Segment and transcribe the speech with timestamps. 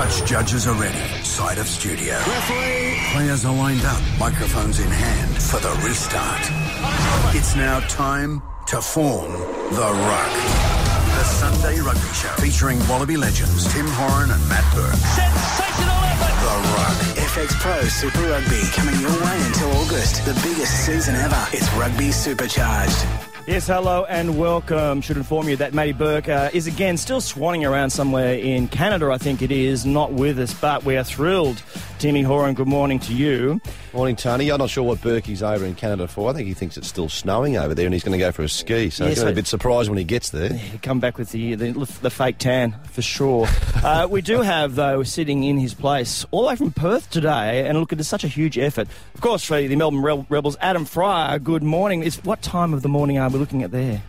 [0.00, 0.96] Touch judges are ready.
[1.22, 2.14] Side of studio.
[2.14, 2.96] Referee.
[3.12, 4.00] Players are lined up.
[4.18, 6.40] Microphones in hand for the restart.
[7.36, 10.32] It's now time to form the ruck.
[11.18, 14.94] The Sunday Rugby Show featuring Wallaby legends Tim Horan and Matt Burke.
[14.94, 16.32] Sensational effort!
[16.48, 17.19] The Ruck.
[17.32, 20.24] FX Pro Super Rugby coming your way until August.
[20.24, 21.46] The biggest season ever.
[21.52, 23.06] It's Rugby Supercharged.
[23.46, 25.00] Yes, hello and welcome.
[25.00, 29.10] Should inform you that Matty Burke uh, is again still swanning around somewhere in Canada,
[29.10, 31.60] I think it is, not with us, but we are thrilled.
[31.98, 33.60] Timmy Horan, good morning to you.
[33.92, 34.50] Morning, Tony.
[34.50, 36.30] I'm not sure what Burkey's over in Canada for.
[36.30, 38.42] I think he thinks it's still snowing over there and he's going to go for
[38.42, 38.88] a ski.
[38.88, 40.52] So Yes, he's going to I- be a bit surprised when he gets there.
[40.52, 43.48] He'll come back with the the, the fake tan for sure.
[43.82, 47.66] uh, we do have though sitting in his place all the way from Perth today,
[47.68, 48.88] and look, it is such a huge effort.
[49.14, 51.42] Of course, for the Melbourne Rebels, Adam Freier.
[51.42, 52.02] Good morning.
[52.02, 54.02] It's what time of the morning are we looking at there?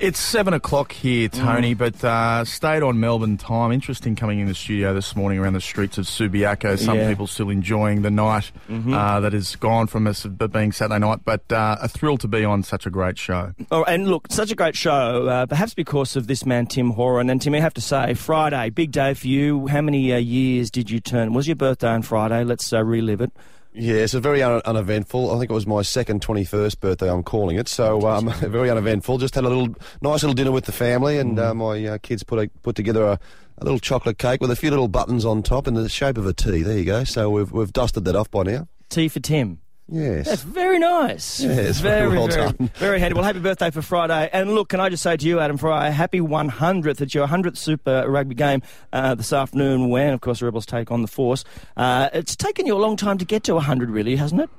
[0.00, 3.72] It's seven o'clock here, Tony, but uh, stayed on Melbourne time.
[3.72, 6.76] Interesting coming in the studio this morning around the streets of Subiaco.
[6.78, 7.08] Some Yeah.
[7.08, 11.20] people still enjoying the night uh, that is gone from us but being Saturday night,
[11.24, 13.52] but uh, a thrill to be on such a great show.
[13.70, 17.30] Oh, and look, such a great show, uh, perhaps because of this man, Tim Horan.
[17.30, 19.68] And Tim, I have to say, Friday, big day for you.
[19.68, 21.32] How many uh, years did you turn?
[21.32, 22.42] Was your birthday on Friday?
[22.44, 23.32] Let's uh, relive it.
[23.76, 25.32] Yeah, it's a very un- uneventful.
[25.32, 27.68] I think it was my second 21st birthday, I'm calling it.
[27.68, 29.18] So um, very uneventful.
[29.18, 32.22] Just had a little nice little dinner with the family, and uh, my uh, kids
[32.22, 33.18] put a, put together a,
[33.58, 36.26] a little chocolate cake with a few little buttons on top in the shape of
[36.26, 36.62] a T.
[36.62, 37.02] There you go.
[37.02, 38.68] So we've we've dusted that off by now.
[38.90, 39.60] T for Tim.
[39.86, 40.26] Yes.
[40.26, 41.40] That's very nice.
[41.40, 42.70] Yes, very well very, done.
[42.76, 43.14] Very handy.
[43.14, 44.30] Well, happy birthday for Friday.
[44.32, 47.00] And look, can I just say to you, Adam Freier, happy 100th.
[47.02, 48.62] It's your 100th Super Rugby game
[48.92, 51.44] uh, this afternoon when, of course, the Rebels take on the Force.
[51.76, 54.50] Uh, it's taken you a long time to get to 100, really, hasn't it?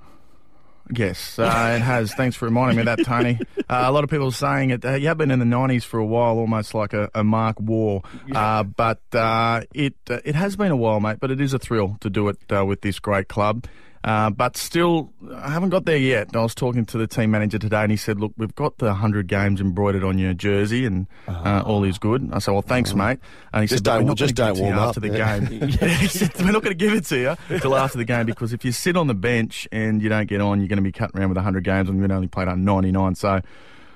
[0.93, 2.13] Yes, uh, it has.
[2.13, 3.39] Thanks for reminding me of that, Tony.
[3.67, 4.85] Uh, a lot of people are saying it.
[4.85, 7.59] Uh, you have been in the '90s for a while, almost like a, a Mark
[7.59, 8.01] Waugh.
[8.31, 11.17] Uh, but uh, it uh, it has been a while, mate.
[11.19, 13.65] But it is a thrill to do it uh, with this great club.
[14.05, 16.35] Uh, but still, I haven't got there yet.
[16.35, 18.93] I was talking to the team manager today, and he said, "Look, we've got the
[18.93, 22.93] hundred games embroidered on your jersey, and uh, all is good." I said, "Well, thanks,
[22.93, 23.17] mate."
[23.51, 25.39] And he Just said, don't- just don't it to after the yeah.
[25.39, 25.69] game."
[26.05, 27.17] He said, we're not going to give it to
[27.49, 30.27] you till after the game because if you sit on the bench and you don't
[30.27, 32.47] get on, you're going to be cutting around with 100 games and you've only played
[32.47, 33.15] on 99.
[33.15, 33.41] So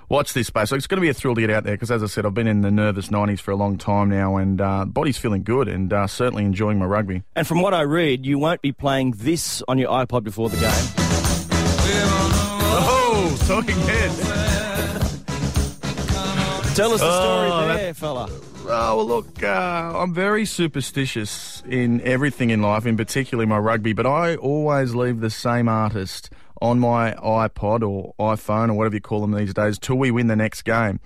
[0.10, 0.70] watch this space.
[0.70, 2.26] So it's going to be a thrill to get out there because, as I said,
[2.26, 5.44] I've been in the nervous 90s for a long time now and uh, body's feeling
[5.44, 7.24] good and uh, certainly enjoying my rugby.
[7.36, 10.58] And from what I read, you won't be playing this on your iPod before the
[10.58, 10.70] game.
[12.82, 14.20] Oh, talking heads.
[16.76, 18.30] Tell us the story Oh, there, fella.
[18.72, 19.48] Oh, well, look, uh,
[19.96, 25.20] I'm very superstitious in everything in life, in particularly my rugby, but I always leave
[25.22, 26.30] the same artist
[26.62, 30.28] on my iPod or iPhone or whatever you call them these days till we win
[30.28, 31.00] the next game.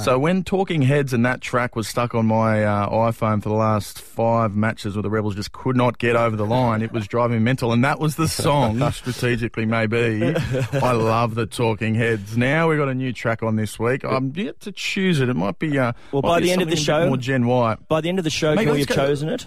[0.00, 3.54] So when Talking Heads and that track was stuck on my uh, iPhone for the
[3.54, 7.06] last five matches where the Rebels just could not get over the line, it was
[7.06, 7.72] driving me mental.
[7.72, 10.34] And that was the song, strategically maybe.
[10.72, 12.36] I love the Talking Heads.
[12.36, 14.04] Now we've got a new track on this week.
[14.04, 15.28] I'm yet to choose it.
[15.28, 15.78] It might be.
[15.78, 17.76] Uh, Well, by the end of the something a bit show- more Gen Y.
[17.88, 19.46] By the end of the show, Mate, can we have go- chosen it?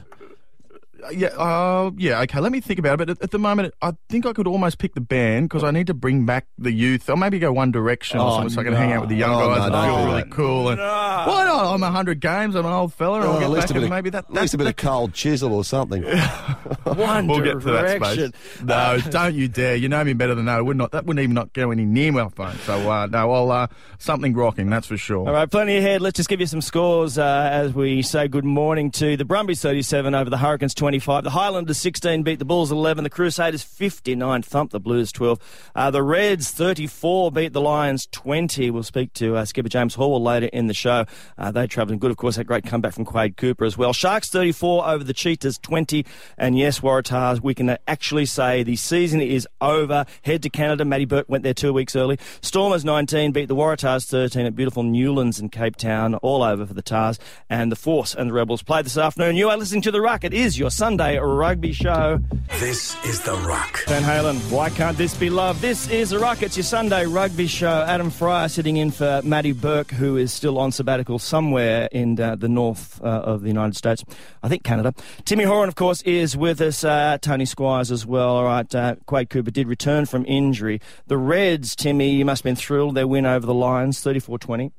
[1.12, 2.40] Yeah, uh, yeah, okay.
[2.40, 2.98] Let me think about it.
[2.98, 5.72] But at, at the moment, I think I could almost pick the band because I
[5.72, 8.62] need to bring back the youth, or maybe go One Direction or Oh, something, so
[8.62, 10.22] I can hang out with the young Oh, guys no, and don't feel do really
[10.24, 10.32] that.
[10.32, 10.70] cool.
[10.70, 11.74] And why not?
[11.74, 12.56] I'm hundred games.
[12.56, 13.90] I'm an old fella, and Oh, I'll at get least back a bit and of,
[13.98, 14.26] maybe that.
[14.26, 16.04] at least a that- bit of cold chisel or something.
[16.84, 18.34] One We'll get to that direction.
[18.34, 18.62] space.
[18.64, 19.76] No, don't you dare!
[19.76, 20.58] You know me better than that.
[20.58, 20.92] I would not.
[20.92, 22.56] That wouldn't even not go any near my phone.
[22.66, 23.68] So uh, no, I'll uh,
[24.00, 24.70] something rocking.
[24.70, 25.28] That's for sure.
[25.28, 26.02] All right, plenty ahead.
[26.02, 29.62] Let's just give you some scores uh, as we say good morning to the Brumbies
[29.62, 31.24] 37 over the Hurricanes 25.
[31.24, 33.04] The Highlanders 16 beat the Bulls 11.
[33.04, 35.72] The Crusaders 59 thumped the Blues 12.
[35.76, 38.72] Uh, the Reds 34 beat the Lions 20.
[38.72, 41.06] We'll speak to uh, skipper James Horwill later in the show.
[41.38, 42.38] Uh, they travelling good, of course.
[42.38, 43.94] That great comeback from Quade Cooper as well.
[43.94, 46.08] Sharks 34 over the Cheetahs 20.
[46.40, 50.08] And yes, Waratahs, we can actually say the season is over.
[50.24, 50.86] Head to Canada.
[50.86, 52.18] Matty Burke went there two weeks early.
[52.42, 56.16] Stormers 19 beat the Waratahs 13 at beautiful Newlands in Cape Town.
[56.16, 57.20] All over for the Tahs.
[57.48, 59.36] And the Force and the Rebels play this afternoon.
[59.36, 60.24] You are listening to The Ruck.
[60.24, 62.22] It is your Sunday rugby show.
[62.62, 63.84] This is The Ruck.
[63.88, 65.60] Van Halen, why can't this be love?
[65.60, 66.42] This is The Ruck.
[66.42, 67.84] It's your Sunday rugby show.
[67.86, 72.38] Adam Freier sitting in for Matty Burke, who is still on sabbatical somewhere in uh,
[72.38, 74.06] the north uh, of the United States.
[74.42, 74.94] I think Canada.
[75.26, 76.86] Timmy Horan, of course, is with us.
[76.86, 78.38] Uh, Tony Squires as well.
[78.38, 80.80] All right, uh, Quade Cooper did return from injury.
[81.08, 82.96] The Reds, Timmy, you must have been thrilled.
[82.96, 84.72] Their win over the Lions, 34 20.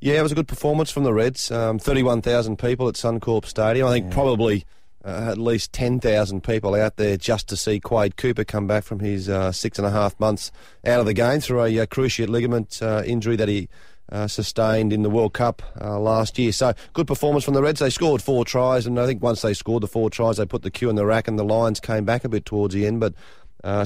[0.00, 1.52] Yeah, it was a good performance from the Reds.
[1.52, 3.86] Um, 31,000 people at Suncorp Stadium.
[3.86, 4.64] I think probably
[5.04, 9.00] uh, at least 10,000 people out there just to see Quade Cooper come back from
[9.00, 10.50] his uh, six and a half months
[10.86, 13.68] out of the game through a uh, cruciate ligament uh, injury that he
[14.10, 16.52] uh, sustained in the World Cup uh, last year.
[16.52, 17.80] So good performance from the Reds.
[17.80, 20.62] They scored four tries, and I think once they scored the four tries, they put
[20.62, 23.00] the cue in the rack, and the Lions came back a bit towards the end.
[23.00, 23.14] But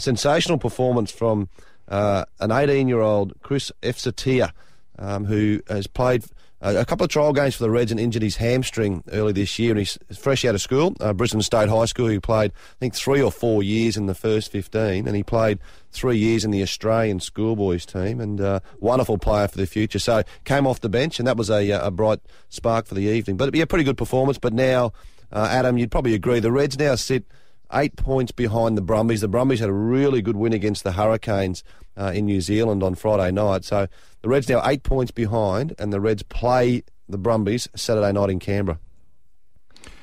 [0.01, 1.49] sensational performance from
[1.89, 4.53] an 18-year-old Chris Feauai-Sautia,
[4.99, 6.25] um, who has played
[6.61, 9.71] a couple of trial games for the Reds and injured his hamstring early this year.
[9.71, 12.09] And he's fresh out of school, uh, Brisbane State High School.
[12.09, 15.59] He played, I think, three or four years in the first 15, and he played
[15.93, 18.21] three years in the Australian schoolboys team.
[18.21, 19.99] And uh, wonderful player for the future.
[19.99, 23.37] So came off the bench, and that was a, a bright spark for the evening.
[23.37, 24.39] But yeah, pretty good performance.
[24.39, 24.93] But now,
[25.33, 27.25] uh, Adam, you'd probably agree, the Reds now sit
[27.73, 29.21] eight points behind the Brumbies.
[29.21, 31.63] The Brumbies had a really good win against the Hurricanes
[31.97, 33.65] uh, in New Zealand on Friday night.
[33.65, 33.89] So
[34.23, 38.39] the Reds now eight points behind, and the Reds play the Brumbies Saturday night in
[38.39, 38.79] Canberra.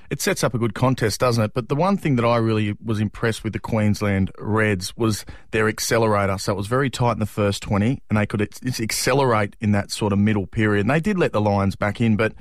[0.09, 1.53] It sets up a good contest, doesn't it?
[1.55, 5.67] But the one thing that I really was impressed with the Queensland Reds was their
[5.67, 6.37] accelerator.
[6.37, 8.41] So it was very tight in the first 20, and they could
[8.79, 10.81] accelerate in that sort of middle period.
[10.81, 12.33] And they did let the Lions back in, but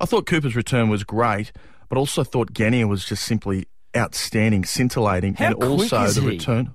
[0.00, 1.52] I thought Cooper's return was great,
[1.90, 3.66] but also thought Genia was just simply
[3.96, 6.28] outstanding, scintillating, How and also the he?
[6.28, 6.74] return.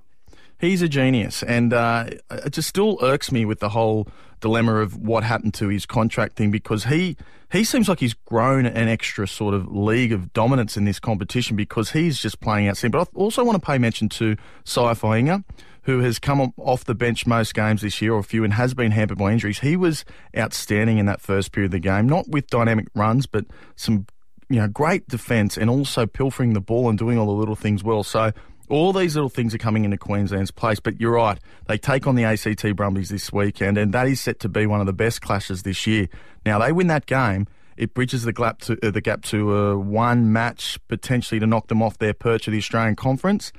[0.58, 4.08] He's a genius, and uh, it just still irks me with the whole
[4.40, 7.16] dilemma of what happened to his contract thing because he
[7.52, 11.56] he seems like he's grown an extra sort of league of dominance in this competition
[11.56, 12.98] because he's just playing outstanding.
[12.98, 15.44] But I also want to pay mention to Fainga'a,
[15.82, 18.74] who has come off the bench most games this year or a few and has
[18.74, 19.60] been hampered by injuries.
[19.60, 20.04] He was
[20.36, 23.44] outstanding in that first period of the game, not with dynamic runs, but
[23.76, 24.06] some
[24.48, 27.82] you know great defence and also pilfering the ball and doing all the little things
[27.82, 28.02] well.
[28.02, 28.32] So
[28.68, 31.38] all these little things are coming into Queensland's place, but you're right.
[31.68, 34.80] They take on the ACT Brumbies this weekend, and that is set to be one
[34.80, 36.08] of the best clashes this year.
[36.44, 37.46] Now, they win that game,
[37.76, 41.68] it bridges the gap to, uh, the gap to uh, one match, potentially to knock
[41.68, 43.52] them off their perch of the Australian Conference.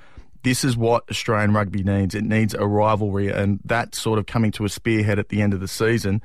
[0.43, 2.15] This is what Australian rugby needs.
[2.15, 5.53] It needs a rivalry, and that sort of coming to a spearhead at the end
[5.53, 6.21] of the season.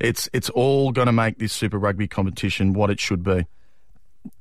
[0.00, 3.46] It's it's all going to make this Super Rugby competition what it should be.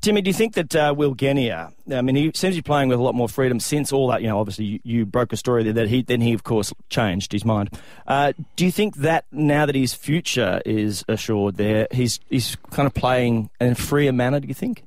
[0.01, 1.71] Timmy, do you think that uh, Will Genia?
[1.91, 4.21] I mean, he seems to be playing with a lot more freedom since all that.
[4.21, 7.31] You know, obviously, you, you broke a story that he then he, of course, changed
[7.31, 7.69] his mind.
[8.05, 12.87] Uh, do you think that now that his future is assured there, he's he's kind
[12.87, 14.39] of playing in a freer manner?
[14.39, 14.83] Do you think?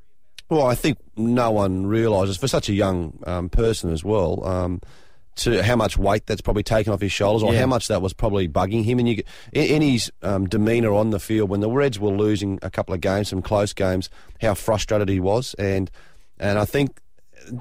[0.49, 4.44] Well, I think no one realises for such a young um, person as well.
[4.44, 4.81] Um,
[5.36, 7.60] to how much weight that's probably taken off his shoulders, or Yeah.
[7.60, 8.98] how much that was probably bugging him.
[8.98, 9.22] And you,
[9.52, 12.94] in, in his um, demeanour on the field, when the Reds were losing a couple
[12.94, 14.10] of games, some close games,
[14.40, 15.90] how frustrated he was, and
[16.38, 17.00] and I think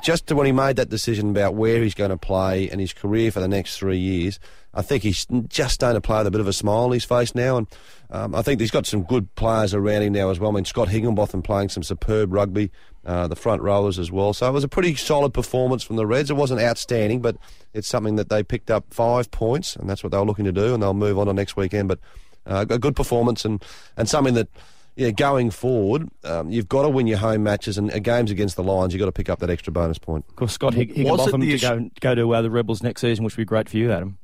[0.04, 2.92] just to when he made that decision about where he's going to play and his
[2.94, 4.40] career for the next three years,
[4.74, 7.04] I think he's just starting to play with a bit of a smile on his
[7.04, 7.68] face now, and
[8.12, 10.52] um, I think he's got some good players around him now as well.
[10.52, 12.72] I mean, Scott Higginbotham playing some superb rugby,
[13.06, 14.34] uh, the front rowers as well.
[14.34, 16.30] So it was a pretty solid performance from the Reds.
[16.30, 17.38] It wasn't outstanding, but
[17.74, 20.52] it's something that they picked up five points, and that's what they were looking to
[20.52, 21.88] do, and they'll move on to next weekend.
[21.88, 22.00] But
[22.46, 23.64] uh, a good performance and,
[23.98, 24.50] and something that
[24.96, 28.58] yeah, going forward, um, you've got to win your home matches and uh, games against
[28.58, 28.94] the Lions.
[28.94, 30.26] You've got to pick up that extra bonus point.
[30.30, 33.02] Of course, Scott Hig- Was it Higginbotham to go go to uh, the Rebels next
[33.02, 34.18] season, which would be great for you, Adam.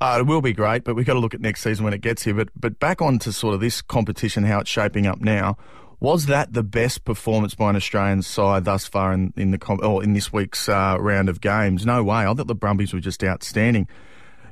[0.00, 2.00] Uh, it will be great, but we've got to look at next season when it
[2.00, 2.34] gets here.
[2.34, 5.56] But but back on to sort of this competition, how it's shaping up now.
[6.00, 9.78] Was that the best performance by an Australian side thus far in, in the com-
[9.84, 11.86] or in this week's uh, round of games?
[11.86, 12.26] No way.
[12.26, 13.86] I thought the Brumbies were just outstanding.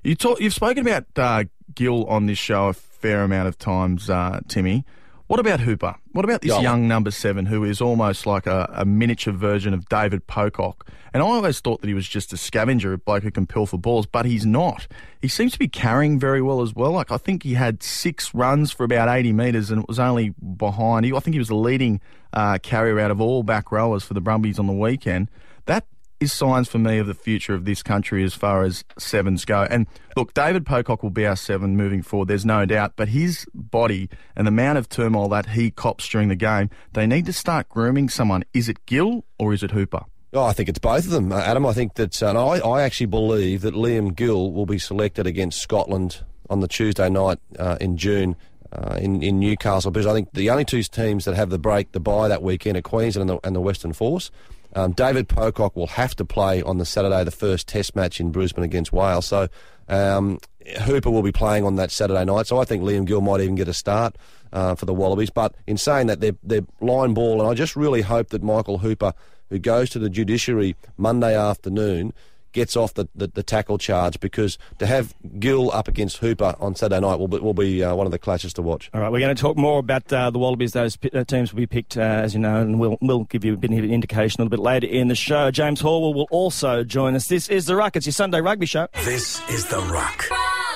[0.05, 1.45] You talk, you've spoken about uh,
[1.75, 4.85] Gill on this show a fair amount of times, uh, Timmy.
[5.31, 5.95] What about Hooper?
[6.11, 9.89] What about this young number seven who is almost like a, a miniature version of
[9.89, 10.89] David Pocock?
[11.15, 13.79] And I always thought that he was just a scavenger, a bloke who can pilfer
[13.79, 14.89] balls, but he's not.
[15.23, 16.91] He seems to be carrying very well as well.
[16.91, 20.31] Like I think he had six runs for about 80 metres and it was only
[20.57, 21.07] behind.
[21.07, 22.01] I think he was the leading
[22.33, 25.31] uh, carrier out of all back rowers for the Brumbies on the weekend.
[25.67, 25.87] That
[26.21, 29.67] is signs for me of the future of this country as far as sevens go.
[29.71, 29.87] And
[30.17, 34.09] look, David Pocock will be our seven moving forward, there's no doubt, but his body
[34.37, 37.69] and the amount of turmoil that he cops during the game, they need to start
[37.71, 38.45] grooming someone.
[38.53, 40.05] Is it Gill or is it Hooper?
[40.33, 41.67] Oh, I think it's both of them, uh, Adam.
[41.67, 45.27] I think that, uh, and I, I actually believe that Liam Gill will be selected
[45.27, 48.37] against Scotland on the Tuesday night uh, in June
[48.73, 51.93] uh, in, in Newcastle because I think the only two teams that have the break,
[51.93, 54.31] the bye that weekend are Queensland and the, and the Western Force.
[54.75, 58.31] Um, David Pocock will have to play on the Saturday, the first Test match in
[58.31, 59.27] Brisbane against Wales.
[59.27, 59.49] So
[59.89, 60.39] um,
[60.83, 62.47] Hooper will be playing on that Saturday night.
[62.47, 64.17] So I think Liam Gill might even get a start
[64.53, 65.31] uh, for the Wallabies.
[65.31, 68.79] But in saying that, they're, they're line ball, and I just really hope that Michael
[68.79, 69.13] Hooper,
[69.49, 72.13] who goes to the judiciary Monday afternoon,
[72.53, 76.75] gets off the, the, the tackle charge because to have Gill up against Hooper on
[76.75, 78.91] Saturday night will be, will be uh, one of the clashes to watch.
[78.93, 80.73] All right, we're going to talk more about uh, the Wallabies.
[80.73, 83.45] Those pi- uh, teams will be picked, uh, as you know, and we'll, we'll give
[83.45, 85.51] you a bit of an indication a little bit later in the show.
[85.51, 87.29] James Horwill will also join us.
[87.29, 87.97] This is The Ruck.
[87.97, 88.89] It's your Sunday rugby show.
[89.05, 90.27] This is The Ruck.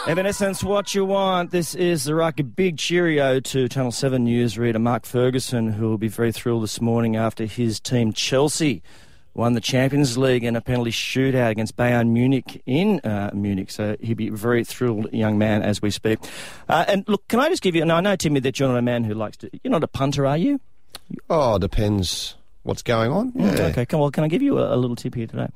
[0.06, 1.50] Evanescence, what you want.
[1.50, 2.38] This is the Ruck.
[2.38, 6.62] A big cheerio to Channel 7 News reader Mark Ferguson, who will be very thrilled
[6.62, 8.82] this morning after his team Chelsea
[9.34, 13.70] won the Champions League in a penalty shootout against Bayern Munich in uh, Munich.
[13.70, 16.18] So he'd be a very thrilled young man as we speak.
[16.68, 18.78] Uh, and look, can I just give you, and I know, Timmy, that you're not
[18.78, 20.60] a man who likes to, you're not a punter, are you?
[21.28, 23.32] Oh, depends what's going on.
[23.34, 23.72] Yeah.
[23.76, 25.48] Okay, well, can I give you a, a little tip here today?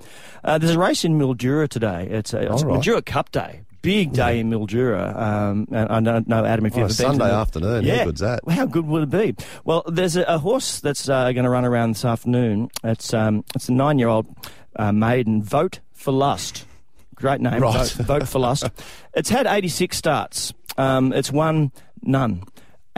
[0.45, 2.07] Uh, there's a race in Mildura today.
[2.11, 2.81] It's, a, it's right.
[2.81, 3.63] Mildura Cup Day.
[3.83, 5.17] Big day in Mildura.
[5.17, 7.85] Um, and I don't know, Adam, if you've Oh, ever been to Sunday afternoon.
[7.85, 7.99] Yeah.
[7.99, 8.41] How good's that?
[8.49, 9.45] How good would it be?
[9.65, 12.71] Well, there's a, a horse that's uh, going to run around this afternoon.
[12.83, 14.27] It's um, it's a nine-year-old
[14.77, 15.43] uh, maiden.
[15.43, 16.65] Vote for Lust.
[17.15, 17.61] Great name.
[17.63, 17.89] Right.
[17.91, 18.65] Vote, Vote for Lust.
[19.15, 20.53] It's had 86 starts.
[20.77, 22.45] Um, it's won none.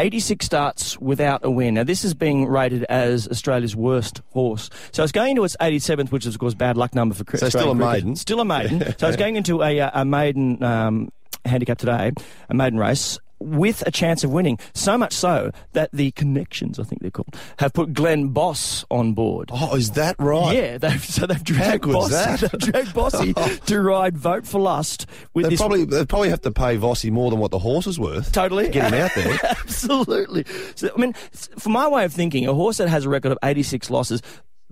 [0.01, 1.75] 86 starts without a win.
[1.75, 4.71] Now, this is being rated as Australia's worst horse.
[4.93, 7.41] So it's going into its 87th, which is, of course, bad luck number for Chris.
[7.41, 8.17] So still a maiden?
[8.17, 8.81] Still a maiden.
[8.99, 11.13] so it's going into a, uh, a maiden um,
[11.45, 12.13] handicap today,
[12.49, 13.19] a maiden race.
[13.41, 17.35] With a chance of winning, so much so that the connections, I think they're called,
[17.59, 19.51] have put Glenn Boss on board.
[19.53, 20.55] Oh, is that right?
[20.55, 22.41] Yeah, they've, so they've dragged Bossy, that?
[22.41, 23.57] they've dragged Bossy oh.
[23.67, 27.31] to ride Vote for Lust with They probably they probably have to pay Bossy more
[27.31, 28.31] than what the horse is worth.
[28.33, 28.67] Totally.
[28.67, 29.39] to get him out there.
[29.43, 30.45] Absolutely.
[30.75, 31.15] So, I mean,
[31.59, 34.23] for my way of thinking, a horse that has a record of 86 losses,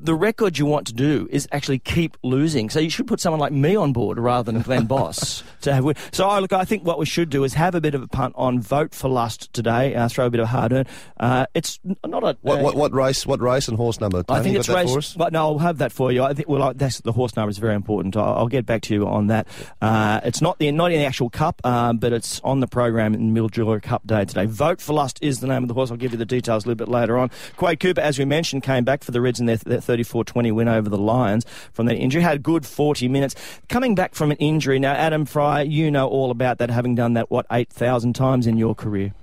[0.00, 2.70] the record you want to do is actually keep losing.
[2.70, 5.84] So you should put someone like me on board rather than Glenn Boss to have
[5.84, 5.96] win.
[6.12, 8.08] So I look, I think what we should do is have a bit of a
[8.08, 9.94] punt on vote for lust today.
[9.94, 10.86] Uh, throw a bit of hard earn.
[11.18, 12.36] Uh, it's not a.
[12.42, 13.26] What, uh, what what race?
[13.26, 14.24] What race and horse number?
[14.28, 15.14] I think it's race.
[15.14, 16.22] But no, I'll have that for you.
[16.22, 18.16] I think well, I, that's the horse number is very important.
[18.16, 19.48] I'll, I'll get back to you on that.
[19.82, 23.14] Uh, it's not the not in the actual cup, um, but it's on the program
[23.14, 24.46] in Mildura Cup Day today.
[24.46, 25.90] Vote for Lust is the name of the horse.
[25.90, 27.30] I'll give you the details a little bit later on.
[27.56, 30.68] Quade Cooper, as we mentioned, came back for the Reds in their, their 34-20 win
[30.68, 32.22] over the Lions from that injury.
[32.22, 33.34] Had a good 40 minutes.
[33.68, 37.14] Coming back from an injury now, Adam Freier, you know all about that, having done
[37.14, 39.14] that what 8,000 times in your career.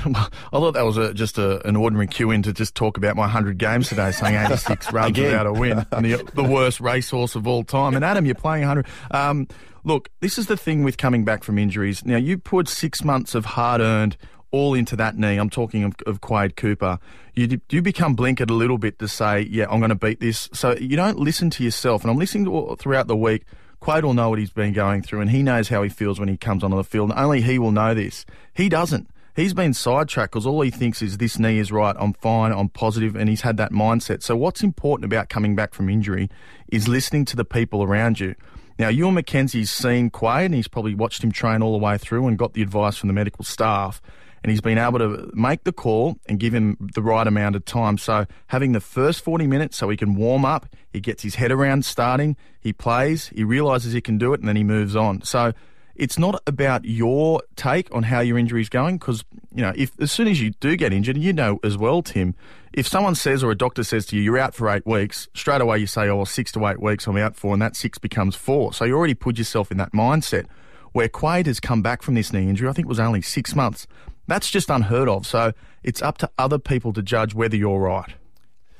[0.04, 3.16] I thought that was a, just a, an ordinary cue in to just talk about
[3.16, 7.34] my 100 games today, saying 86 runs without a win, and the, the worst racehorse
[7.34, 7.94] of all time.
[7.94, 8.86] And Adam, you're playing 100.
[9.10, 9.48] Um,
[9.84, 12.04] look, this is the thing with coming back from injuries.
[12.04, 14.16] Now, you put six months of hard earned
[14.56, 15.36] all into that knee.
[15.36, 16.98] I'm talking of, of Quade Cooper.
[17.34, 20.48] You, you become blinkered a little bit to say, yeah, I'm going to beat this.
[20.52, 22.02] So you don't listen to yourself.
[22.02, 23.44] And I'm listening to throughout the week.
[23.80, 26.28] Quade will know what he's been going through, and he knows how he feels when
[26.28, 27.10] he comes onto the field.
[27.10, 28.24] And only he will know this.
[28.54, 29.08] He doesn't.
[29.36, 32.70] He's been sidetracked because all he thinks is this knee is right, I'm fine, I'm
[32.70, 34.22] positive, and he's had that mindset.
[34.22, 36.30] So, what's important about coming back from injury
[36.72, 38.34] is listening to the people around you.
[38.78, 42.26] Now, Ewen McKenzie's seen Quade and he's probably watched him train all the way through
[42.26, 44.00] and got the advice from the medical staff.
[44.42, 47.64] And he's been able to make the call and give him the right amount of
[47.64, 47.98] time.
[47.98, 51.50] So, having the first 40 minutes so he can warm up, he gets his head
[51.50, 55.22] around starting, he plays, he realises he can do it, and then he moves on.
[55.22, 55.52] So,
[55.98, 59.24] it's not about your take on how your injury is going because
[59.54, 62.34] you know if as soon as you do get injured you know as well tim
[62.72, 65.60] if someone says or a doctor says to you you're out for eight weeks straight
[65.60, 67.98] away you say oh well, six to eight weeks i'm out for and that six
[67.98, 70.46] becomes four so you already put yourself in that mindset
[70.92, 73.54] where Quade has come back from this knee injury i think it was only six
[73.54, 73.86] months
[74.26, 75.52] that's just unheard of so
[75.82, 78.14] it's up to other people to judge whether you're right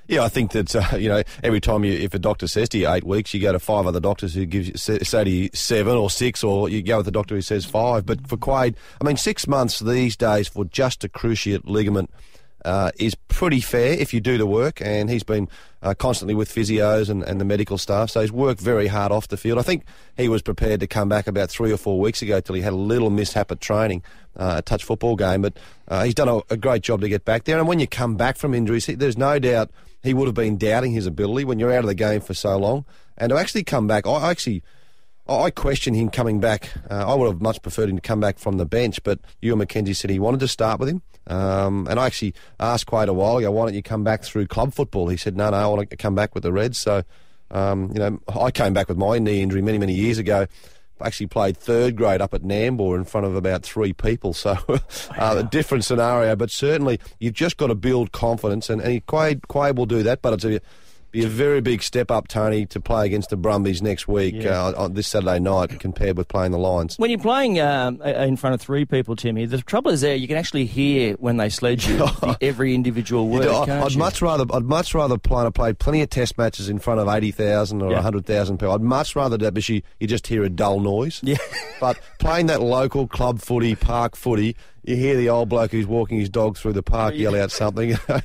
[0.08, 2.78] Yeah, I think that uh, you know every time you, if a doctor says to
[2.78, 5.30] you eight weeks, you go to five other doctors who gives you say, say to
[5.30, 8.06] you seven or six, or you go with the doctor who says five.
[8.06, 12.10] But for Quade, I mean, six months these days for just a cruciate ligament
[12.66, 14.82] uh, is pretty fair if you do the work.
[14.82, 15.48] And he's been
[15.82, 19.28] uh, constantly with physios and, and the medical staff, so he's worked very hard off
[19.28, 19.58] the field.
[19.58, 19.84] I think
[20.16, 22.72] he was prepared to come back about three or four weeks ago till he had
[22.72, 24.02] a little mishap at training,
[24.36, 25.42] uh, a touch football game.
[25.42, 25.56] But
[25.88, 27.58] uh, he's done a, a great job to get back there.
[27.58, 29.70] And when you come back from injuries, he- there's no doubt
[30.02, 32.56] he would have been doubting his ability when you're out of the game for so
[32.58, 32.84] long.
[33.16, 34.62] And to actually come back, I I actually.
[35.28, 36.70] I question him coming back.
[36.90, 39.58] Uh, I would have much preferred him to come back from the bench, but Ewen
[39.58, 41.02] McKenzie said he wanted to start with him.
[41.26, 44.46] Um, and I actually asked Quade a while ago, why don't you come back through
[44.46, 45.08] club football?
[45.08, 46.78] He said, no, no, I want to come back with the Reds.
[46.78, 47.02] So,
[47.50, 50.46] um, you know, I came back with my knee injury many, many years ago.
[51.00, 54.32] I actually played third grade up at Nambour in front of about three people.
[54.32, 54.78] So, uh,
[55.18, 59.76] a different scenario, but certainly you've just got to build confidence, and, and Quade, Quade
[59.76, 60.60] will do that, but it's a,
[61.20, 64.66] be a very big step up, Tony, to play against the Brumbies next week, Yeah.
[64.66, 66.96] uh, on this Saturday night, compared with playing the Lions.
[66.98, 70.14] When you're playing um, uh, in front of three people, Timmy, the trouble is there.
[70.14, 73.42] You can actually hear when they sledge you the, every individual You word.
[73.44, 73.98] do- I- can't I'd you?
[73.98, 75.44] much rather I'd much rather play.
[75.44, 78.02] I played plenty of test matches in front of eighty thousand or Yeah.
[78.02, 78.74] hundred thousand people.
[78.74, 81.20] I'd much rather that because you, you just hear a dull noise.
[81.22, 81.36] Yeah.
[81.80, 84.54] but playing that local club footy, park footy,
[84.84, 87.92] you hear the old bloke who's walking his dog through the park yell out something,
[88.08, 88.22] and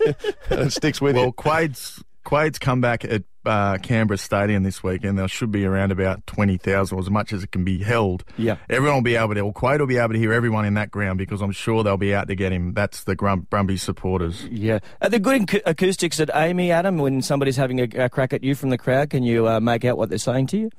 [0.50, 1.28] it sticks with Well, you.
[1.28, 5.18] Well, Quade's Quade's come back at uh, Canberra Stadium this weekend.
[5.18, 8.24] there should be around about 20,000 or as much as it can be held.
[8.38, 8.58] Yeah.
[8.70, 10.92] Everyone will be able to, well, Quade will be able to hear everyone in that
[10.92, 12.74] ground because I'm sure they'll be out to get him.
[12.74, 14.46] That's the Grum- Brumby supporters.
[14.46, 14.80] Yeah.
[15.02, 18.44] Are there good ac- acoustics at AAMI, Adam, when somebody's having a, a crack at
[18.44, 19.10] you from the crowd?
[19.10, 20.70] Can you uh, make out what they're saying to you?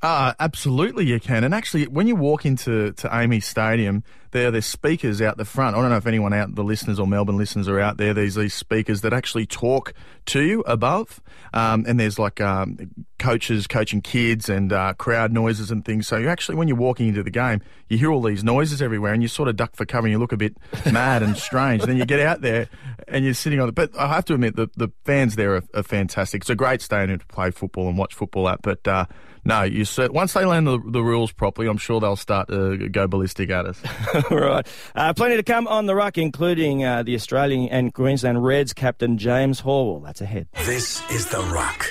[0.00, 1.42] Uh, absolutely, you can.
[1.42, 5.76] And actually, when you walk into to AAMI Stadium, there there's speakers out the front.
[5.76, 8.14] I don't know if anyone out the listeners or Melbourne listeners are out there.
[8.14, 9.92] There's these speakers that actually talk
[10.26, 11.20] to you above,
[11.54, 12.78] um, and there's like um,
[13.18, 16.06] coaches coaching kids and uh, crowd noises and things.
[16.06, 19.12] So you actually, when you're walking into the game, you hear all these noises everywhere,
[19.12, 20.56] and you sort of duck for cover, and you look a bit
[20.92, 21.82] mad and strange.
[21.82, 22.68] then you get out there,
[23.06, 23.74] and you're sitting on it.
[23.74, 26.42] But I have to admit, the the fans there are, are fantastic.
[26.42, 28.62] It's a great stadium to play football and watch football at.
[28.62, 29.06] But uh,
[29.44, 33.06] no, you once they learn the, the rules properly, I'm sure they'll start to go
[33.06, 33.80] ballistic at us.
[34.30, 34.66] right.
[34.94, 39.18] Uh, plenty to come on the ruck, including uh, the Australian and Queensland Reds captain
[39.18, 40.02] James Horwill.
[40.04, 40.48] That's ahead.
[40.64, 41.86] This is The Ruck.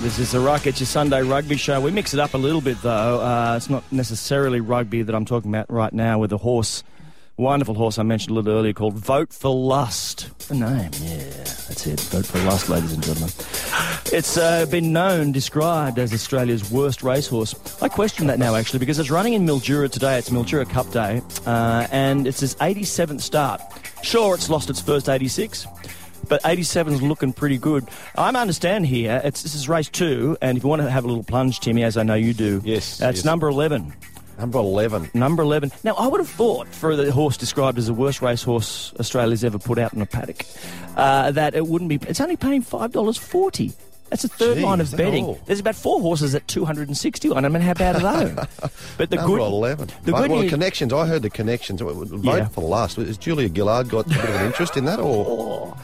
[0.00, 0.66] This is the ruck.
[0.66, 1.80] It's your Sunday rugby show.
[1.80, 3.18] We mix it up a little bit, though.
[3.18, 6.84] Uh, it's not necessarily rugby that I'm talking about right now with a horse.
[7.38, 10.30] Wonderful horse I mentioned a little earlier called Vote for Lust.
[10.48, 12.00] The name, yeah, that's it.
[12.00, 13.28] Vote for Lust, ladies and gentlemen.
[14.06, 17.54] It's uh, been known, described as Australia's worst racehorse.
[17.82, 20.16] I question that now, actually, because it's running in Mildura today.
[20.16, 23.60] It's Mildura Cup Day, uh, and it's its 87th start.
[24.02, 25.66] Sure, it's lost its first 86,
[26.30, 27.86] but 87's looking pretty good.
[28.16, 31.08] I understand here, it's, this is race two, and if you want to have a
[31.08, 33.24] little plunge, Timmy, as I know you do, Yes, uh, it's yes.
[33.26, 33.92] number 11.
[34.38, 35.10] Number 11.
[35.14, 35.72] Number 11.
[35.82, 39.58] Now, I would have thought for the horse described as the worst racehorse Australia's ever
[39.58, 40.44] put out in a paddock,
[40.96, 41.98] uh, that it wouldn't be.
[42.08, 43.74] It's only paying $5.40.
[44.10, 45.24] That's a third Gee, line of betting.
[45.24, 45.40] all?
[45.46, 47.44] There's about four horses at 261.
[47.44, 48.34] I mean, how bad are they?
[48.98, 49.42] but the Number good.
[49.42, 49.88] 11.
[50.04, 51.80] The well, good the news- connections, I heard the connections.
[51.80, 52.46] Vote Yeah.
[52.46, 52.98] for the last.
[52.98, 55.00] Has Julia Gillard got a bit of an interest in that?
[55.00, 55.76] Or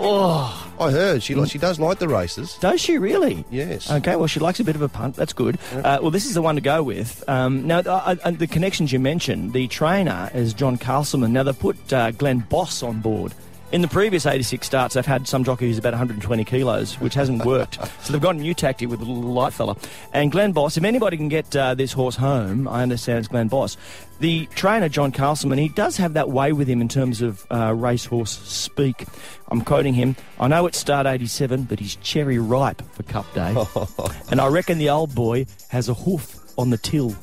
[0.00, 2.56] Oh, I heard she she does like the races.
[2.60, 3.44] does she really?
[3.50, 3.90] Yes.
[3.90, 5.16] Okay, well, she likes a bit of a punt.
[5.16, 5.58] That's good.
[5.72, 7.24] Uh, well, this is the one to go with.
[7.28, 11.32] Um, now, uh, uh, the connections you mentioned, the trainer is John Castleman.
[11.32, 13.34] Now, they've put uh, Glenn Boss on board.
[13.70, 17.44] In the previous 86 starts, they've had some jockey who's about 120 kilos, which hasn't
[17.44, 17.74] worked.
[18.02, 19.76] so they've got a new tactic with a little light fella.
[20.14, 23.48] And Glenn Boss, if anybody can get uh, this horse home, I understand it's Glenn
[23.48, 23.76] Boss.
[24.20, 27.74] The trainer, John Castleman, he does have that way with him in terms of uh,
[27.74, 29.06] racehorse speak.
[29.48, 33.54] I'm quoting him I know it's start 87, but he's cherry ripe for Cup Day.
[34.30, 37.14] and I reckon the old boy has a hoof on the till.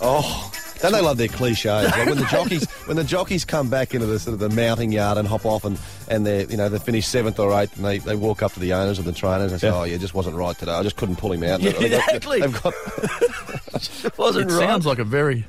[0.00, 0.50] Oh,
[0.82, 1.64] don't they love their cliches?
[1.64, 4.92] Like when the jockeys when the jockeys come back into the sort of the mounting
[4.92, 7.84] yard and hop off and and they you know they finish seventh or eighth and
[7.84, 9.74] they, they walk up to the owners and the trainers and say, Yeah.
[9.76, 10.72] oh yeah, it just wasn't right today.
[10.72, 11.60] I just couldn't pull him out.
[11.62, 12.40] Yeah, They've got- exactly.
[12.40, 12.74] They've got
[14.18, 14.58] Wasn't It right.
[14.68, 15.46] sounds like a very.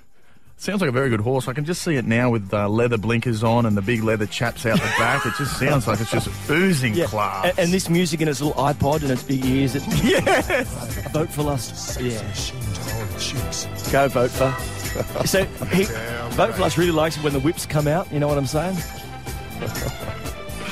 [0.56, 1.50] Sounds like a very good horse.
[1.50, 4.26] I can just see it now with uh, leather blinkers on and the big leather
[4.26, 5.26] chaps out the back.
[5.26, 7.46] It just sounds like it's just oozing Yeah, class.
[7.50, 9.76] and, and this music in its little iPod and its big ears.
[9.76, 11.10] It, yes.
[11.12, 12.00] vote for Lust.
[12.00, 12.22] Yeah.
[13.92, 14.83] Go vote for.
[15.26, 15.84] So he,
[16.36, 18.12] vote for Lust really likes it when the whips come out.
[18.12, 18.78] You know what I'm saying?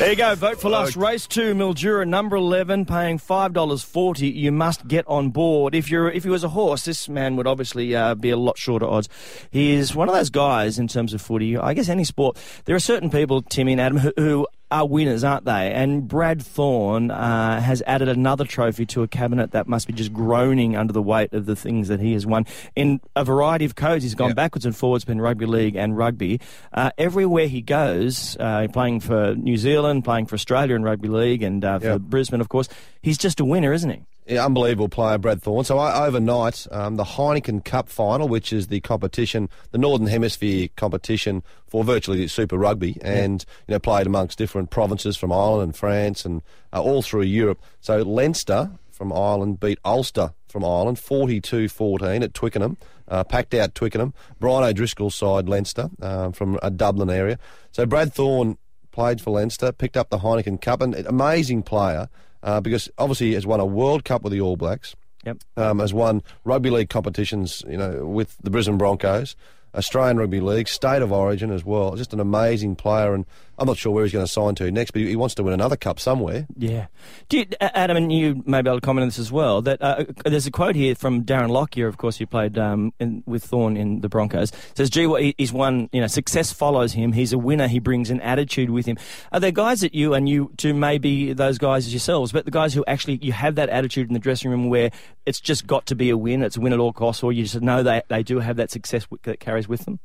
[0.01, 0.33] There you go.
[0.33, 0.95] Vote for Lust.
[0.95, 4.29] Race two, Mildura, number eleven, paying five dollars forty.
[4.29, 5.75] You must get on board.
[5.75, 8.57] If you're if he was a horse, this man would obviously uh, be a lot
[8.57, 9.09] shorter odds.
[9.51, 11.55] He is one of those guys in terms of footy.
[11.55, 12.35] I guess any sport.
[12.65, 15.71] There are certain people, Timmy and Adam, who, who are winners, aren't they?
[15.73, 20.13] And Brad Thorn uh, has added another trophy to a cabinet that must be just
[20.13, 23.75] groaning under the weight of the things that he has won in a variety of
[23.75, 24.03] codes.
[24.03, 24.35] He's gone Yeah.
[24.35, 26.39] backwards and forwards between rugby league and rugby.
[26.73, 31.43] Uh, everywhere he goes, uh, playing for New Zealand, playing for Australia in rugby league,
[31.43, 31.97] and uh, for Yeah.
[31.97, 32.69] Brisbane, of course,
[33.01, 34.01] he's just a winner, isn't he?
[34.31, 35.65] Yeah, unbelievable player, Brad Thorn.
[35.65, 40.69] So I, overnight, um, the Heineken Cup final, which is the competition, the Northern Hemisphere
[40.77, 45.75] competition for virtually Super Rugby, and you know played amongst different provinces from Ireland and
[45.75, 46.41] France and
[46.71, 47.61] uh, all through Europe.
[47.81, 52.77] So Leinster from Ireland beat Ulster from Ireland 42-14 at Twickenham,
[53.09, 54.13] uh, packed out Twickenham.
[54.39, 57.37] Brian O'Driscoll's side, Leinster, um, from a Dublin area.
[57.73, 58.57] So Brad Thorn
[58.91, 62.07] played for Leinster, picked up the Heineken Cup, and an amazing player
[62.43, 65.37] uh, because obviously he has won a World Cup with the All Blacks, Yep.
[65.57, 69.35] um, has won rugby league competitions, you know, with the Brisbane Broncos,
[69.75, 71.95] Australian Rugby League, State of Origin as well.
[71.95, 73.25] Just an amazing player, and
[73.61, 75.53] I'm not sure where he's going to sign to next, but he wants to win
[75.53, 76.47] another cup somewhere.
[76.57, 76.87] Yeah.
[77.29, 79.79] Do you, Adam, and you may be able to comment on this as well, that
[79.79, 83.43] uh, there's a quote here from Darren Lockyer, of course, who played um, in, with
[83.43, 84.49] Thorn in the Broncos.
[84.49, 87.13] It says, gee, well, he's one, you know, success follows him.
[87.13, 87.67] He's a winner.
[87.67, 88.97] He brings an attitude with him.
[89.31, 92.51] Are there guys that you, and you too may be those guys yourselves, but the
[92.51, 94.89] guys who actually, you have that attitude in the dressing room where
[95.27, 97.43] it's just got to be a win, it's a win at all costs, or you
[97.43, 99.99] just know they, they do have that success that carries with them?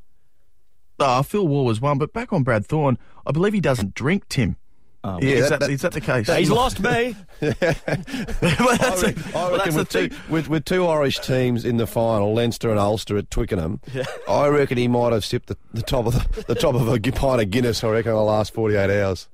[0.99, 4.29] Oh, Phil Waugh was one, but back on Brad Thorn, I believe he doesn't drink,
[4.29, 4.57] Tim.
[5.05, 6.27] Oh, Yeah, is, that- that, is that the case?
[6.35, 7.15] He's lost me.
[7.41, 11.77] Well, that's I, a- re- I reckon with two, with, with two Irish teams in
[11.77, 13.81] the final, Leinster and Ulster at Twickenham,
[14.29, 16.99] I reckon he might have sipped the, the top of the, the top of a
[17.13, 17.85] pint of Guinness.
[17.85, 19.29] I reckon in the last forty eight hours.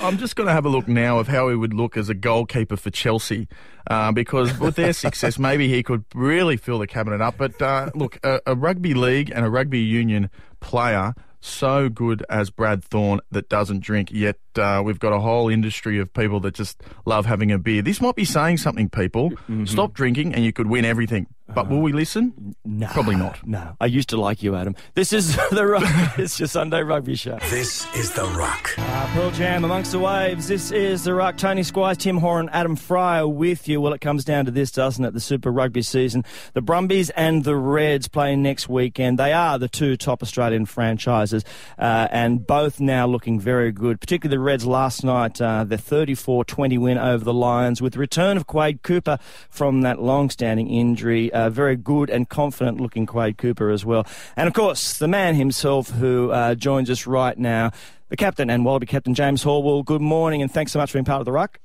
[0.00, 2.14] I'm just going to have a look now of how he would look as a
[2.14, 3.48] goalkeeper for Chelsea,
[3.88, 7.36] uh, because with their success, maybe he could really fill the cabinet up.
[7.36, 12.50] But uh, look, a, a rugby league and a rugby union player so good as
[12.50, 16.54] Brad Thorn that doesn't drink, yet uh, we've got a whole industry of people that
[16.54, 17.82] just love having a beer.
[17.82, 19.32] This might be saying something, people.
[19.66, 21.28] Stop drinking and you could win everything.
[21.54, 22.56] But will we listen?
[22.64, 23.46] No, Probably not.
[23.46, 24.74] No, I used to like you, Adam.
[24.94, 26.18] This is the Ruck.
[26.18, 27.38] it's your Sunday Rugby Show.
[27.50, 28.74] This is The Ruck.
[28.76, 30.48] Uh, Pearl Jam amongst the waves.
[30.48, 31.36] This is the Ruck.
[31.36, 33.80] Tony Squires, Tim Horan, Adam Freier with you.
[33.80, 35.14] Well, it comes down to this, doesn't it?
[35.14, 36.24] The Super Rugby season.
[36.54, 39.16] The Brumbies and the Reds playing next weekend.
[39.18, 41.44] They are the two top Australian franchises,
[41.78, 44.00] uh, and both now looking very good.
[44.00, 48.36] Particularly the Reds last night, uh, their 34-20 win over the Lions, with the return
[48.36, 51.32] of Quade Cooper from that long-standing injury.
[51.36, 55.90] Uh, very good and confident-looking Quade Cooper as well, and of course the man himself
[55.90, 57.70] who uh, joins us right now
[58.08, 59.84] the captain and Wallaby captain James Horwill.
[59.84, 61.58] Good morning, and thanks so much for being part of the ruck.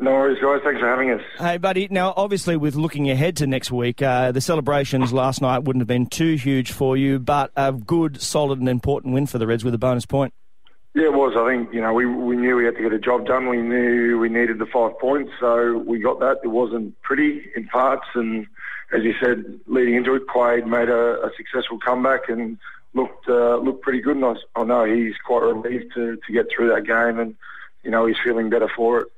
[0.00, 0.60] No worries, guys.
[0.62, 1.20] Thanks for having us.
[1.38, 1.88] Hey, buddy.
[1.90, 5.88] Now, obviously, with looking ahead to next week, uh, the celebrations last night wouldn't have
[5.88, 9.64] been too huge for you, but a good, solid, and important win for the Reds
[9.64, 10.32] with a bonus point.
[10.94, 11.34] Yeah, it was.
[11.36, 13.48] I think you know we we knew we had to get a job done.
[13.48, 16.38] We knew we needed the five points, so we got that.
[16.44, 18.46] It wasn't pretty in parts, and
[18.92, 22.58] as you said, leading into it, Quade made a, a successful comeback and
[22.94, 24.16] looked uh, looked pretty good.
[24.16, 27.34] And I, I know he's quite relieved to to get through that game, and
[27.82, 29.08] you know he's feeling better for it.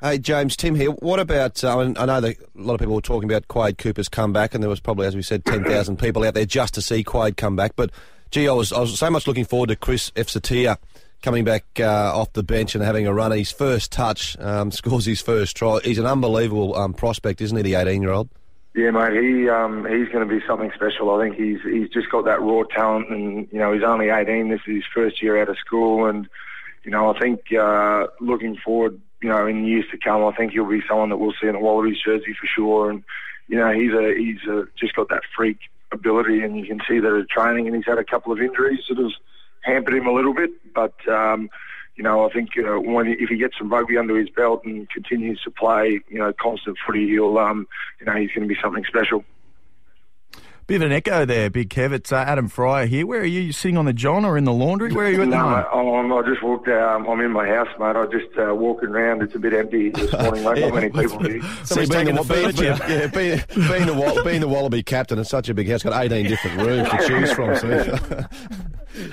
[0.00, 0.90] Hey James, Tim here.
[0.90, 1.62] What about?
[1.62, 4.54] Uh, I I know that a lot of people were talking about Quade Cooper's comeback,
[4.54, 7.02] and there was probably, as we said, ten thousand people out there just to see
[7.02, 7.72] Quade come back.
[7.76, 7.90] But
[8.30, 10.78] gee, I was I was so much looking forward to Chris Feauai-Sautia
[11.20, 13.32] coming back uh, off the bench and having a run.
[13.32, 15.80] His first touch um, scores his first try.
[15.82, 17.62] He's an unbelievable um, prospect, isn't he?
[17.62, 18.28] The eighteen-year-old.
[18.78, 19.20] Yeah, mate.
[19.20, 21.10] He um, he's going to be something special.
[21.10, 24.50] I think he's he's just got that raw talent, and you know he's only 18.
[24.50, 26.28] This is his first year out of school, and
[26.84, 30.52] you know I think uh, looking forward, you know, in years to come, I think
[30.52, 32.90] he'll be someone that we'll see in a Wallabies jersey for sure.
[32.90, 33.02] And
[33.48, 35.58] you know he's a he's a, just got that freak
[35.90, 37.66] ability, and you can see that at training.
[37.66, 39.10] And he's had a couple of injuries that have
[39.62, 40.94] hampered him a little bit, but.
[41.08, 41.50] Um,
[41.98, 44.88] you know, I think uh, when if he gets some rugby under his belt and
[44.88, 47.66] continues to play, you know, constant footy, he'll, um,
[47.98, 49.24] you know, he's going to be something special.
[50.68, 51.92] Bit of an echo there, Big Kev.
[51.92, 53.06] It's uh, Adam Freier here.
[53.06, 53.40] Where are you?
[53.40, 54.92] You sitting on the john or in the laundry?
[54.92, 55.66] Where are you at the moment?
[55.72, 56.68] I'm, I just walked.
[56.68, 57.96] Um, I'm in my house, mate.
[57.96, 59.22] I'm just uh, walking around.
[59.22, 60.60] It's a bit empty this morning, mate.
[60.60, 61.40] Not many people here.
[61.64, 62.86] Somebody's being taking the, the being, furniture.
[62.86, 65.82] yeah, being, being, the, Wall- being the Wallaby captain, it's such a big house.
[65.82, 67.56] Got eighteen different rooms to choose from.
[67.56, 68.26] So.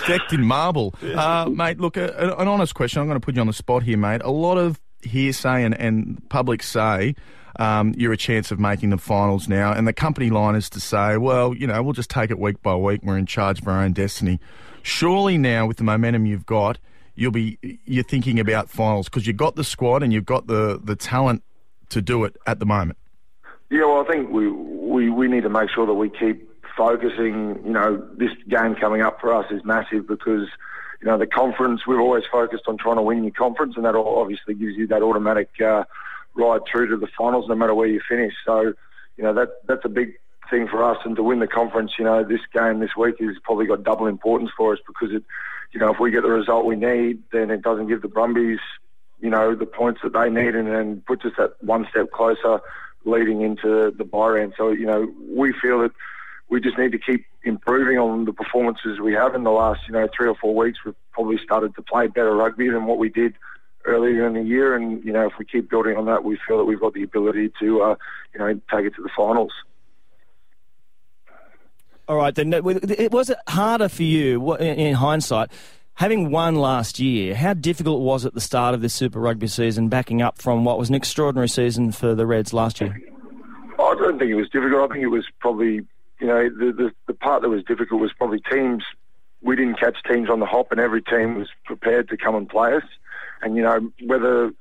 [0.09, 0.93] decked in marble.
[1.01, 2.99] Uh, mate, look, a, a- an honest question.
[2.99, 4.19] I'm going to put you on the spot here, mate.
[4.25, 7.15] A lot of hearsay and, and public say
[7.57, 10.79] um, you're a chance of making the finals now, and the company line is to
[10.79, 13.01] say, well, you know, we'll just take it week by week.
[13.03, 14.39] We're in charge of our own destiny.
[14.83, 16.77] Surely now, with the momentum you've got,
[17.15, 20.79] you'll be you're thinking about finals because you've got the squad and you've got the
[20.83, 21.43] the talent
[21.89, 22.97] to do it at the moment.
[23.69, 27.61] Yeah, well, I think we, we we need to make sure that we keep focusing.
[27.65, 30.47] You know, this game coming up for us is massive because
[31.01, 31.87] you know the conference.
[31.87, 35.01] We've always focused on trying to win your conference, and that obviously gives you that
[35.01, 35.85] automatic uh,
[36.35, 38.33] ride through to the finals, no matter where you finish.
[38.45, 38.73] So,
[39.17, 40.13] you know that that's a big
[40.49, 43.35] thing for us, and to win the conference, you know, this game this week has
[43.43, 45.23] probably got double importance for us because it,
[45.71, 48.59] you know, if we get the result we need, then it doesn't give the Brumbies,
[49.19, 52.59] you know, the points that they need, and then puts us at one step closer
[53.05, 54.53] leading into the bye round.
[54.57, 55.91] So, you know, we feel that
[56.49, 59.93] we just need to keep improving on the performances we have in the last, you
[59.93, 60.79] know, three or four weeks.
[60.85, 63.35] We've probably started to play better rugby than what we did
[63.85, 64.75] earlier in the year.
[64.75, 67.03] And, you know, if we keep building on that, we feel that we've got the
[67.03, 67.95] ability to, uh,
[68.33, 69.51] you know, take it to the finals.
[72.07, 72.53] All right, then.
[72.53, 75.49] It was it harder for you in in hindsight,
[75.95, 77.33] having won last year?
[77.33, 80.63] How difficult was it at the start of this Super Rugby season, backing up from
[80.63, 83.01] what was an extraordinary season for the Reds last year?
[83.79, 84.91] I don't think it was difficult.
[84.91, 85.81] I think it was probably,
[86.19, 88.83] you know, the, the, the part that was difficult was probably teams.
[89.41, 92.47] We didn't catch teams on the hop, and every team was prepared to come and
[92.47, 92.83] play us.
[93.41, 94.51] And, you know, whether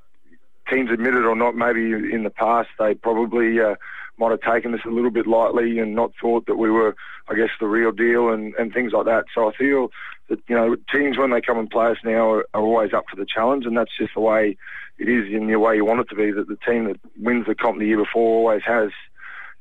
[0.70, 3.76] teams admit it or not, maybe in the past they probably uh,
[4.18, 6.94] might have taken this a little bit lightly and not thought that we were,
[7.28, 9.24] I guess, the real deal and, and things like that.
[9.34, 9.90] So I feel
[10.28, 13.04] that, you know, teams when they come and play us now are, are always up
[13.10, 14.56] for the challenge, and that's just the way
[14.98, 17.46] it is in the way you want it to be, that the team that wins
[17.46, 18.90] the comp the year before always has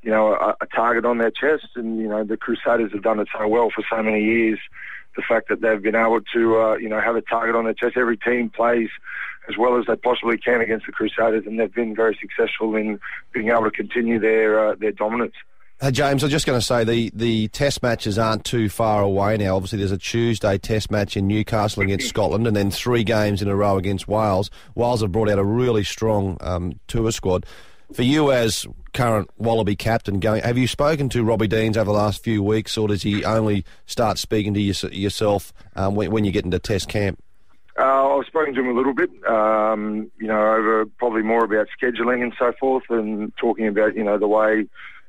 [0.03, 1.67] you know, a, a target on their chest.
[1.75, 4.59] And, you know, the Crusaders have done it so well for so many years.
[5.15, 7.73] The fact that they've been able to, uh, you know, have a target on their
[7.73, 7.97] chest.
[7.97, 8.89] Every team plays
[9.49, 12.99] as well as they possibly can against the Crusaders, and they've been very successful in
[13.33, 15.35] being able to continue their uh, their dominance.
[15.81, 19.01] Hey James, I was just going to say the, the test matches aren't too far
[19.01, 19.57] away now.
[19.57, 23.49] Obviously, there's a Tuesday test match in Newcastle against Scotland, and then three games in
[23.49, 24.49] a row against Wales.
[24.75, 27.45] Wales have brought out a really strong um, tour squad.
[27.93, 31.97] For you as current Wallaby captain, going, have you spoken to Robbie Deans over the
[31.97, 36.25] last few weeks, or does he only start speaking to you, yourself um, when, when
[36.25, 37.23] you get into test camp?
[37.77, 41.67] Uh, I've spoken to him a little bit, um, you know, over probably more about
[41.79, 44.65] scheduling and so forth, and talking about you know the way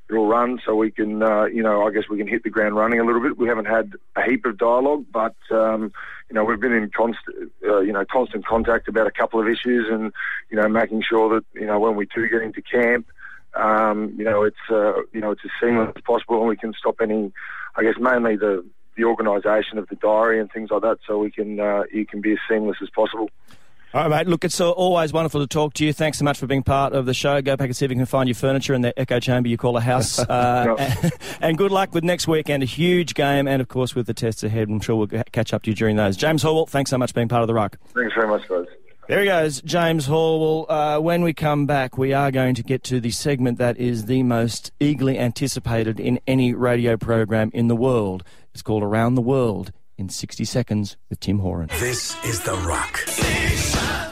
[0.08, 2.76] it'll run so we can, uh, you know, I guess we can hit the ground
[2.76, 3.38] running a little bit.
[3.38, 5.92] We haven't had a heap of dialogue, but, um,
[6.28, 9.48] you know, we've been in constant, uh, you know, constant contact about a couple of
[9.48, 10.12] issues and,
[10.50, 13.06] you know, making sure that, you know, when we do get into camp,
[13.54, 16.72] um, you know, it's, uh, you know, it's as seamless as possible and we can
[16.72, 17.32] stop any,
[17.76, 18.64] I guess, mainly the,
[18.96, 22.20] the organisation of the diary and things like that so we can, uh, you can
[22.20, 23.30] be as seamless as possible.
[23.94, 24.26] All right, mate.
[24.26, 25.92] Look, it's always wonderful to talk to you.
[25.92, 27.40] Thanks so much for being part of the show.
[27.40, 29.56] Go back and see if you can find your furniture in the echo chamber you
[29.56, 30.18] call a house.
[30.34, 32.62] Uh, and, and good luck with next weekend.
[32.62, 34.68] A huge game, and of course with the tests ahead.
[34.68, 36.16] I'm sure we'll catch up to you during those.
[36.16, 37.78] James Horwill, thanks so much for being part of the Ruck.
[37.94, 38.66] Thanks very much, guys.
[39.06, 40.66] There he goes, James Horwill.
[40.68, 44.06] Uh, when we come back, we are going to get to the segment that is
[44.06, 48.24] the most eagerly anticipated in any radio program in the world.
[48.52, 51.68] It's called Around the World in 60 Seconds with Tim Horan.
[51.78, 53.00] This is The Ruck.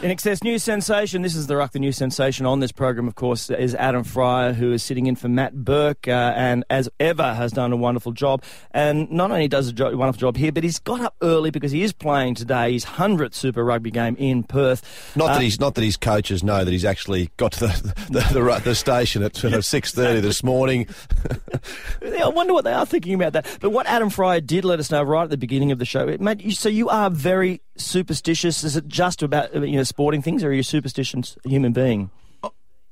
[0.03, 1.23] INXS News Sensation.
[1.23, 4.53] This is the Ruck the new Sensation on this program, of course, is Adam Freier,
[4.53, 8.11] who is sitting in for Matt Burke, uh, and as ever has done a wonderful
[8.11, 8.43] job.
[8.73, 11.71] And not only does a jo- wonderful job here, but he's got up early because
[11.71, 15.13] he is playing today his hundredth Super Rugby game in Perth.
[15.15, 17.95] Not uh, that he's not that his coaches know that he's actually got to the
[18.11, 20.89] the, the, the station at sort of six thirty this morning.
[22.03, 23.59] I wonder what they are thinking about that.
[23.61, 26.07] But what Adam Freier did let us know right at the beginning of the show,
[26.21, 28.63] mate, so you are very superstitious?
[28.65, 32.11] Is it just about you know sporting things, or are you a superstitious human being?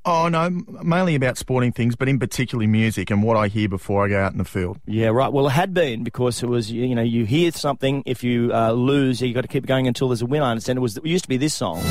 [0.06, 0.48] Oh no,
[0.82, 4.18] mainly about sporting things, but in particularly music and what I hear before I go
[4.18, 4.80] out in the field.
[4.86, 5.30] Yeah, right.
[5.30, 8.02] Well, it had been because it was you know you hear something.
[8.06, 10.42] If you uh, lose, you got to keep going until there's a win.
[10.42, 11.82] I understand it was it used to be this song.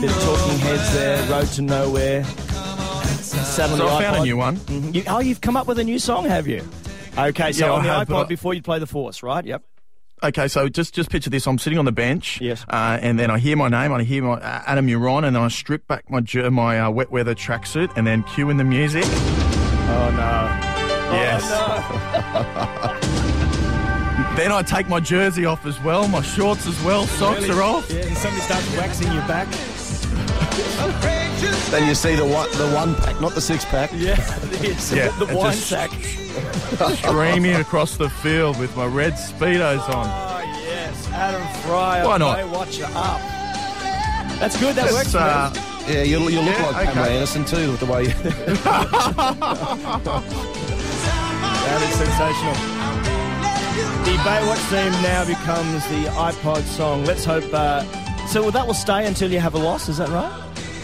[0.00, 2.24] Bit of Talking Heads there, Road to Nowhere.
[2.24, 4.00] Sat on so I iPod.
[4.02, 4.56] found a new one.
[4.56, 4.94] Mm-hmm.
[4.94, 6.66] You, oh, you've come up with a new song, have you?
[7.16, 9.44] Okay, so yeah, on the have, iPod before you play the Force, right?
[9.44, 9.62] Yep.
[10.24, 13.30] Okay, so just just picture this: I'm sitting on the bench, yes, uh, and then
[13.30, 16.08] I hear my name, I hear my uh, Adam Uron, and then I strip back
[16.08, 19.04] my my uh, wet weather tracksuit, and then cue in the music.
[19.04, 20.72] Oh no!
[21.12, 21.42] Yes.
[21.52, 22.98] Oh,
[24.30, 24.36] no.
[24.36, 27.58] then I take my jersey off as well, my shorts as well, socks really?
[27.58, 27.90] are off.
[27.90, 29.48] Yeah, and somebody starts waxing your back.
[31.70, 33.90] then you see the one, the one pack, not the six pack.
[33.92, 34.16] Yeah,
[34.60, 35.08] yeah.
[35.18, 35.90] the, the wine sack.
[36.96, 40.06] Streaming across the field with my red speedos on.
[40.06, 42.06] Oh yes, Adam Freier.
[42.06, 42.48] Why not?
[42.50, 43.20] Watch you up.
[44.38, 44.74] That's good.
[44.76, 45.14] That works.
[45.14, 45.52] Uh,
[45.88, 46.92] yeah, you, you look yeah, like okay.
[46.92, 48.02] Pamela Anderson too, with the way.
[48.04, 48.08] You...
[48.12, 48.22] that
[51.82, 52.54] is sensational.
[54.04, 57.04] The Baywatch theme now becomes the iPod song.
[57.04, 57.44] Let's hope.
[57.52, 57.84] Uh,
[58.26, 59.88] so that will stay until you have a loss.
[59.88, 60.41] Is that right?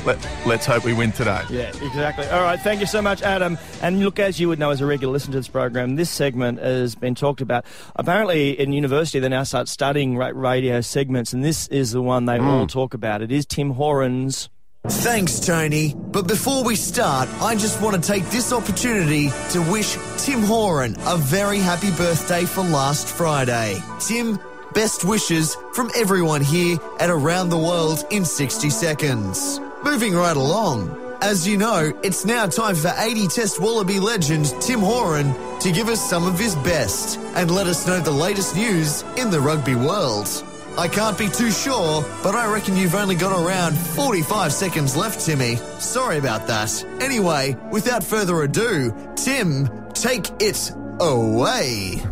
[0.09, 1.42] Let, let's hope we win today.
[1.51, 2.27] Yeah, exactly.
[2.29, 3.59] All right, thank you so much, Adam.
[3.83, 6.61] And look, as you would know as a regular listener to this program, this segment
[6.61, 7.66] has been talked about.
[7.94, 12.38] Apparently, in university, they now start studying radio segments, and this is the one they
[12.38, 12.47] mm.
[12.47, 13.21] all talk about.
[13.21, 14.49] It is Tim Horan's.
[14.87, 15.94] Thanks, Tony.
[15.94, 20.97] But before we start, I just want to take this opportunity to wish Tim Horan
[21.07, 23.79] a very happy birthday for last Friday.
[24.01, 24.38] Tim,
[24.73, 29.61] best wishes from everyone here at Around the World in 60 Seconds.
[29.85, 31.17] Moving right along.
[31.23, 35.88] As you know, it's now time for 80 Test Wallaby legend Tim Horan to give
[35.88, 39.77] us some of his best and let us know the latest news in the rugby
[39.77, 40.29] world.
[40.77, 45.25] I can't be too sure, but I reckon you've only got around 45 seconds left,
[45.25, 45.57] Timmy.
[45.79, 46.85] Sorry about that.
[47.01, 52.03] Anyway, without further ado, Tim, take it away.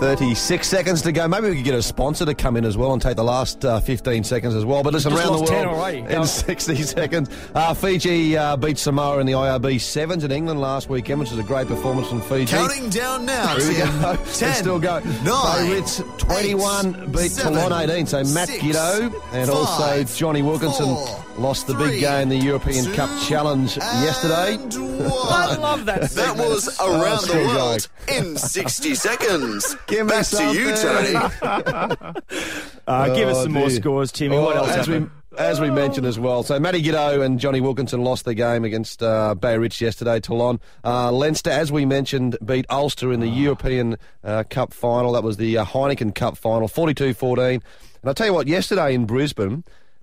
[0.00, 1.28] 36 seconds to go.
[1.28, 3.64] Maybe we could get a sponsor to come in as well and take the last
[3.66, 4.82] uh, 15 seconds as well.
[4.82, 7.28] But listen, Just around the world in 60 seconds.
[7.54, 11.38] Uh, Fiji uh, beat Samoa in the IRB Sevens in England last weekend, which was
[11.38, 12.56] a great performance from Fiji.
[12.56, 14.16] Counting down now, Here we go.
[14.32, 15.00] 10, still go.
[15.00, 18.06] 9, Ritz 21 eight, beat seven, Toulon 18.
[18.06, 22.36] So Matt six, Giteau and five, also Jonny Wilkinson four, lost the big game, the
[22.36, 24.58] European two, Cup Challenge yesterday.
[25.10, 26.10] I love that.
[26.10, 29.76] That was around the world in 60 seconds.
[29.86, 31.14] Give me Back to you, Tony.
[32.86, 34.36] uh, give us some Oh, more scores, Timmy.
[34.36, 35.10] Oh, what else as happened?
[35.32, 36.42] we as we mentioned as well.
[36.42, 40.18] So Matty Giteau and Jonny Wilkinson lost the game against uh, Biarritz yesterday.
[40.20, 45.12] Toulon, uh, Leinster, as we mentioned, beat Ulster in the European uh, Cup final.
[45.12, 47.54] That was the uh, Heineken Cup final, 42-14.
[47.54, 47.62] And
[48.04, 49.62] I'll tell you what, yesterday in Brisbane,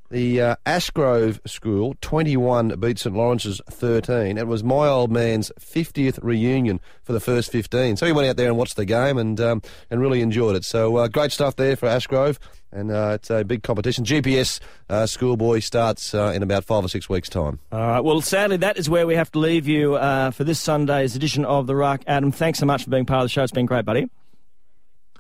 [0.10, 4.38] the uh, Ashgrove School 21 beat St Laurence's 13.
[4.38, 7.98] It was my old man's 50th reunion for the first 15.
[7.98, 10.64] So he went out there and watched the game and um, and really enjoyed it.
[10.64, 12.38] So uh, great stuff there for Ashgrove.
[12.72, 14.04] And uh, it's a big competition.
[14.04, 17.60] GPS uh, schoolboy starts uh, in about five or six weeks' time.
[17.72, 18.02] All right.
[18.02, 21.46] Well, sadly, that is where we have to leave you uh, for this Sunday's edition
[21.46, 22.02] of The Ruck.
[22.08, 23.44] Adam, thanks so much for being part of the show.
[23.44, 24.10] It's been great, buddy.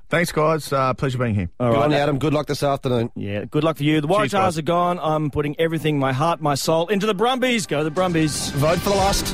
[0.10, 0.72] Thanks, guys.
[0.72, 1.50] Uh, pleasure being here.
[1.60, 1.84] All Good right.
[1.86, 2.18] on you, Adam.
[2.20, 3.12] Good luck this afternoon.
[3.16, 4.00] Yeah, good luck for you.
[4.00, 4.58] The Waratahs guys.
[4.58, 5.00] are gone.
[5.02, 7.66] I'm putting everything, my heart, my soul, into the Brumbies.
[7.68, 8.50] Go the Brumbies.
[8.52, 9.34] Vote for the last.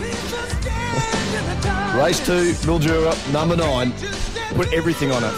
[1.96, 3.92] Race two, Mildura, number nine.
[4.56, 5.34] Put everything on it.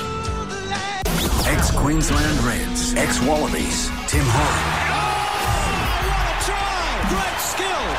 [1.47, 4.81] Ex Queensland Reds, ex Wallabies, Tim Horan.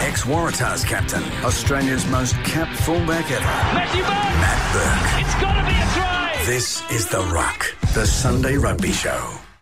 [0.07, 4.11] Ex Waratahs captain, Australia's most capped fullback ever, Matthew Burke!
[4.41, 5.21] Matt Burke.
[5.27, 5.86] It's got to be a try!
[6.47, 9.46] This is The Rock, the Sunday Rugby Show.